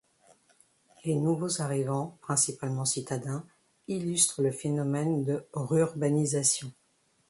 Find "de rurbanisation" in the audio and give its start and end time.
5.23-6.73